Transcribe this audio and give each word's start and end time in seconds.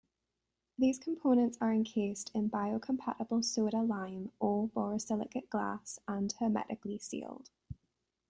These 0.79 0.97
components 0.97 1.59
are 1.61 1.71
encased 1.71 2.31
in 2.33 2.49
biocompatible 2.49 3.45
soda 3.45 3.83
lime 3.83 4.31
or 4.39 4.67
borosilicate 4.67 5.47
glass 5.51 5.99
and 6.07 6.31
hermetically 6.39 6.97
sealed. 6.97 7.51